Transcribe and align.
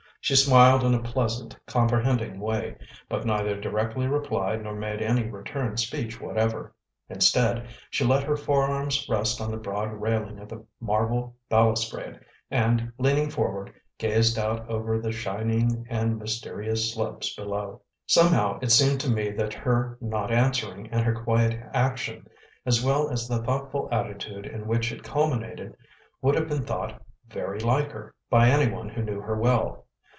She 0.23 0.35
smiled 0.35 0.83
in 0.83 0.93
a 0.93 1.01
pleasant, 1.01 1.57
comprehending 1.65 2.39
way, 2.39 2.77
but 3.09 3.25
neither 3.25 3.59
directly 3.59 4.05
replied 4.05 4.61
nor 4.63 4.75
made 4.75 5.01
any 5.01 5.23
return 5.27 5.77
speech 5.77 6.21
whatever; 6.21 6.75
instead, 7.09 7.67
she 7.89 8.05
let 8.05 8.21
her 8.25 8.37
forearms 8.37 9.07
rest 9.09 9.41
on 9.41 9.49
the 9.49 9.57
broad 9.57 9.91
railing 9.91 10.37
of 10.37 10.47
the 10.47 10.63
marble 10.79 11.35
balustrade, 11.49 12.19
and, 12.51 12.91
leaning 12.99 13.31
forward, 13.31 13.73
gazed 13.97 14.37
out 14.37 14.69
over 14.69 14.99
the 14.99 15.11
shining 15.11 15.87
and 15.89 16.19
mysterious 16.19 16.93
slopes 16.93 17.35
below. 17.35 17.81
Somehow 18.05 18.59
it 18.61 18.71
seemed 18.71 18.99
to 19.01 19.09
me 19.09 19.31
that 19.31 19.55
her 19.55 19.97
not 19.99 20.31
answering, 20.31 20.85
and 20.91 21.03
her 21.03 21.15
quiet 21.15 21.59
action, 21.73 22.27
as 22.63 22.85
well 22.85 23.09
as 23.09 23.27
the 23.27 23.41
thoughtful 23.41 23.89
attitude 23.91 24.45
in 24.45 24.67
which 24.67 24.91
it 24.91 25.01
culminated, 25.01 25.75
would 26.21 26.35
have 26.35 26.47
been 26.47 26.63
thought 26.63 27.01
"very 27.27 27.59
like 27.59 27.91
her" 27.91 28.13
by 28.29 28.49
any 28.51 28.71
one 28.71 28.87
who 28.87 29.01
knew 29.01 29.19
her 29.19 29.35
well. 29.35 29.87